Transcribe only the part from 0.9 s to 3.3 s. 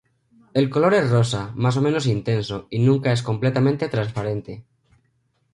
es rosa, más o menos intenso, y nunca es